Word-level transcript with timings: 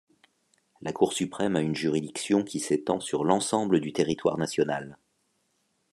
La 0.81 0.93
Cour 0.93 1.13
suprême 1.13 1.55
a 1.55 1.61
une 1.61 1.75
juridiction 1.75 2.43
qui 2.43 2.59
s'étend 2.59 2.99
sur 2.99 3.23
l'ensemble 3.23 3.79
du 3.79 3.93
territoire 3.93 4.39
national. 4.39 4.97